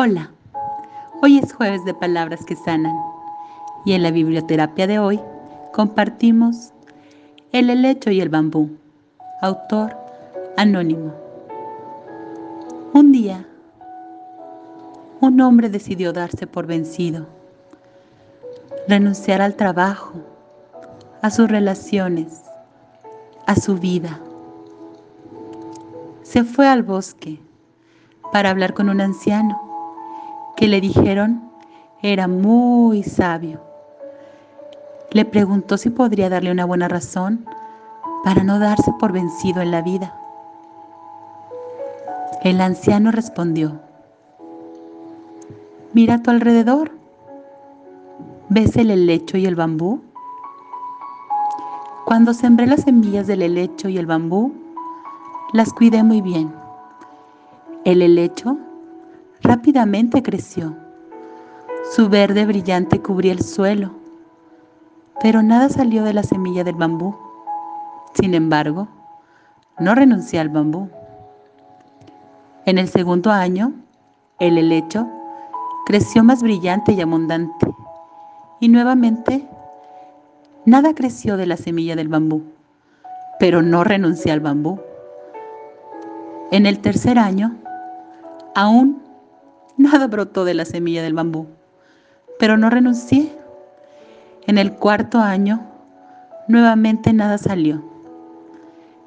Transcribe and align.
Hola, 0.00 0.30
hoy 1.22 1.38
es 1.38 1.52
jueves 1.52 1.84
de 1.84 1.92
palabras 1.92 2.44
que 2.44 2.54
sanan 2.54 2.96
y 3.84 3.94
en 3.94 4.04
la 4.04 4.12
biblioterapia 4.12 4.86
de 4.86 5.00
hoy 5.00 5.18
compartimos 5.72 6.72
El 7.50 7.68
helecho 7.68 8.12
y 8.12 8.20
el 8.20 8.28
bambú, 8.28 8.70
autor 9.42 9.96
anónimo. 10.56 11.12
Un 12.92 13.10
día, 13.10 13.44
un 15.20 15.40
hombre 15.40 15.68
decidió 15.68 16.12
darse 16.12 16.46
por 16.46 16.68
vencido, 16.68 17.26
renunciar 18.86 19.42
al 19.42 19.56
trabajo, 19.56 20.12
a 21.22 21.30
sus 21.30 21.50
relaciones, 21.50 22.44
a 23.48 23.56
su 23.56 23.74
vida. 23.78 24.20
Se 26.22 26.44
fue 26.44 26.68
al 26.68 26.84
bosque 26.84 27.40
para 28.30 28.50
hablar 28.50 28.74
con 28.74 28.90
un 28.90 29.00
anciano 29.00 29.67
que 30.58 30.66
le 30.66 30.80
dijeron 30.80 31.40
era 32.02 32.26
muy 32.26 33.04
sabio. 33.04 33.60
Le 35.12 35.24
preguntó 35.24 35.78
si 35.78 35.88
podría 35.88 36.28
darle 36.28 36.50
una 36.50 36.64
buena 36.64 36.88
razón 36.88 37.46
para 38.24 38.42
no 38.42 38.58
darse 38.58 38.92
por 38.98 39.12
vencido 39.12 39.62
en 39.62 39.70
la 39.70 39.82
vida. 39.82 40.18
El 42.42 42.60
anciano 42.60 43.12
respondió, 43.12 43.80
mira 45.92 46.14
a 46.14 46.22
tu 46.22 46.30
alrededor, 46.32 46.90
¿ves 48.48 48.76
el 48.76 48.90
helecho 48.90 49.36
y 49.38 49.46
el 49.46 49.54
bambú? 49.54 50.02
Cuando 52.04 52.34
sembré 52.34 52.66
las 52.66 52.82
semillas 52.82 53.28
del 53.28 53.42
helecho 53.42 53.88
y 53.88 53.96
el 53.96 54.06
bambú, 54.06 54.52
las 55.52 55.72
cuidé 55.72 56.02
muy 56.02 56.20
bien. 56.20 56.52
El 57.84 58.02
helecho 58.02 58.58
rápidamente 59.42 60.22
creció. 60.22 60.76
Su 61.92 62.08
verde 62.08 62.44
brillante 62.44 63.00
cubría 63.00 63.32
el 63.32 63.42
suelo, 63.42 63.92
pero 65.20 65.42
nada 65.42 65.68
salió 65.68 66.04
de 66.04 66.12
la 66.12 66.22
semilla 66.22 66.64
del 66.64 66.74
bambú. 66.74 67.16
Sin 68.14 68.34
embargo, 68.34 68.88
no 69.78 69.94
renuncié 69.94 70.40
al 70.40 70.48
bambú. 70.48 70.88
En 72.66 72.78
el 72.78 72.88
segundo 72.88 73.30
año, 73.30 73.72
el 74.38 74.58
helecho 74.58 75.08
creció 75.86 76.22
más 76.22 76.42
brillante 76.42 76.92
y 76.92 77.00
abundante, 77.00 77.66
y 78.60 78.68
nuevamente 78.68 79.48
nada 80.66 80.94
creció 80.94 81.36
de 81.36 81.46
la 81.46 81.56
semilla 81.56 81.96
del 81.96 82.08
bambú, 82.08 82.42
pero 83.40 83.62
no 83.62 83.84
renuncié 83.84 84.32
al 84.32 84.40
bambú. 84.40 84.78
En 86.50 86.66
el 86.66 86.80
tercer 86.80 87.18
año, 87.18 87.56
aún 88.54 89.07
Nada 89.78 90.08
brotó 90.08 90.44
de 90.44 90.54
la 90.54 90.64
semilla 90.64 91.02
del 91.02 91.14
bambú, 91.14 91.46
pero 92.38 92.56
no 92.56 92.68
renuncié. 92.68 93.32
En 94.48 94.58
el 94.58 94.72
cuarto 94.72 95.18
año, 95.18 95.60
nuevamente 96.48 97.12
nada 97.12 97.38
salió. 97.38 97.84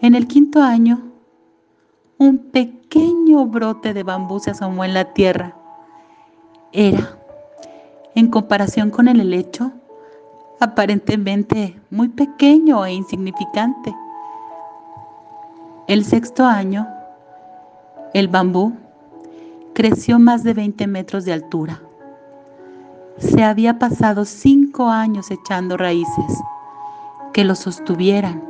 En 0.00 0.16
el 0.16 0.26
quinto 0.26 0.60
año, 0.60 1.02
un 2.18 2.38
pequeño 2.38 3.46
brote 3.46 3.94
de 3.94 4.02
bambú 4.02 4.40
se 4.40 4.50
asomó 4.50 4.84
en 4.84 4.94
la 4.94 5.12
tierra. 5.12 5.54
Era, 6.72 7.16
en 8.16 8.28
comparación 8.28 8.90
con 8.90 9.06
el 9.06 9.20
helecho, 9.20 9.70
aparentemente 10.58 11.78
muy 11.90 12.08
pequeño 12.08 12.84
e 12.84 12.92
insignificante. 12.92 13.94
El 15.86 16.04
sexto 16.04 16.44
año, 16.44 16.88
el 18.14 18.26
bambú 18.26 18.72
creció 19.76 20.18
más 20.18 20.42
de 20.42 20.54
20 20.54 20.86
metros 20.86 21.26
de 21.26 21.34
altura. 21.34 21.82
Se 23.18 23.42
había 23.42 23.78
pasado 23.78 24.24
cinco 24.24 24.88
años 24.88 25.30
echando 25.30 25.76
raíces 25.76 26.42
que 27.34 27.44
lo 27.44 27.54
sostuvieran. 27.54 28.42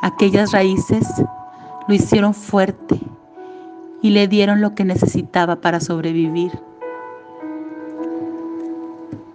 Aquellas 0.00 0.52
raíces 0.52 1.06
lo 1.86 1.94
hicieron 1.94 2.32
fuerte 2.32 2.98
y 4.00 4.08
le 4.08 4.26
dieron 4.26 4.62
lo 4.62 4.74
que 4.74 4.86
necesitaba 4.86 5.60
para 5.60 5.80
sobrevivir. 5.80 6.62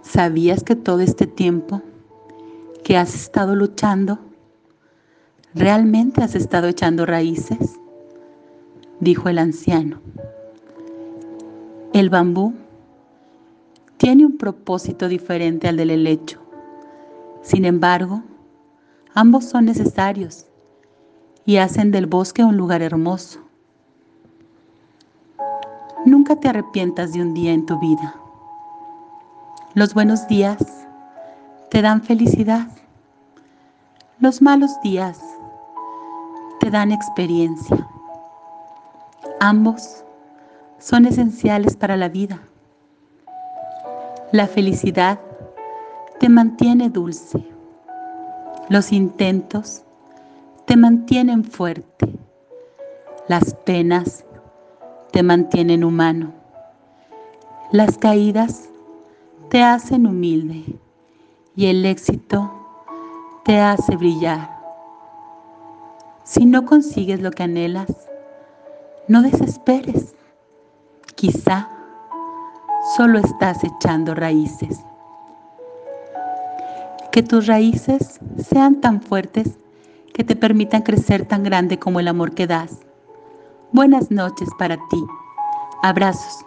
¿Sabías 0.02 0.64
que 0.64 0.74
todo 0.74 0.98
este 0.98 1.28
tiempo 1.28 1.80
que 2.82 2.96
has 2.96 3.14
estado 3.14 3.54
luchando, 3.54 4.18
realmente 5.54 6.24
has 6.24 6.34
estado 6.34 6.66
echando 6.66 7.06
raíces? 7.06 7.78
Dijo 8.98 9.28
el 9.28 9.38
anciano. 9.38 10.00
El 11.92 12.08
bambú 12.08 12.54
tiene 13.98 14.24
un 14.24 14.38
propósito 14.38 15.08
diferente 15.08 15.68
al 15.68 15.76
del 15.76 15.90
helecho. 15.90 16.40
Sin 17.42 17.66
embargo, 17.66 18.22
ambos 19.12 19.44
son 19.44 19.66
necesarios 19.66 20.46
y 21.44 21.58
hacen 21.58 21.90
del 21.90 22.06
bosque 22.06 22.42
un 22.42 22.56
lugar 22.56 22.80
hermoso. 22.80 23.40
Nunca 26.06 26.36
te 26.36 26.48
arrepientas 26.48 27.12
de 27.12 27.20
un 27.20 27.34
día 27.34 27.52
en 27.52 27.66
tu 27.66 27.78
vida. 27.78 28.14
Los 29.74 29.92
buenos 29.92 30.26
días 30.28 30.86
te 31.70 31.82
dan 31.82 32.02
felicidad. 32.02 32.68
Los 34.18 34.40
malos 34.40 34.80
días 34.80 35.20
te 36.58 36.70
dan 36.70 36.90
experiencia. 36.90 37.86
Ambos 39.40 40.04
son 40.82 41.06
esenciales 41.06 41.76
para 41.76 41.96
la 41.96 42.08
vida. 42.08 42.42
La 44.32 44.48
felicidad 44.48 45.20
te 46.18 46.28
mantiene 46.28 46.90
dulce. 46.90 47.46
Los 48.68 48.90
intentos 48.90 49.84
te 50.66 50.76
mantienen 50.76 51.44
fuerte. 51.44 52.08
Las 53.28 53.54
penas 53.54 54.24
te 55.12 55.22
mantienen 55.22 55.84
humano. 55.84 56.32
Las 57.70 57.96
caídas 57.96 58.68
te 59.50 59.62
hacen 59.62 60.06
humilde 60.06 60.64
y 61.54 61.66
el 61.66 61.86
éxito 61.86 62.50
te 63.44 63.60
hace 63.60 63.96
brillar. 63.96 64.50
Si 66.24 66.44
no 66.44 66.64
consigues 66.64 67.20
lo 67.20 67.30
que 67.30 67.44
anhelas, 67.44 68.08
no 69.06 69.22
desesperes. 69.22 70.14
Quizá 71.22 71.68
solo 72.96 73.20
estás 73.20 73.62
echando 73.62 74.12
raíces. 74.12 74.84
Que 77.12 77.22
tus 77.22 77.46
raíces 77.46 78.18
sean 78.38 78.80
tan 78.80 79.00
fuertes 79.00 79.56
que 80.12 80.24
te 80.24 80.34
permitan 80.34 80.82
crecer 80.82 81.24
tan 81.24 81.44
grande 81.44 81.78
como 81.78 82.00
el 82.00 82.08
amor 82.08 82.34
que 82.34 82.48
das. 82.48 82.80
Buenas 83.70 84.10
noches 84.10 84.48
para 84.58 84.74
ti. 84.88 85.04
Abrazos. 85.84 86.44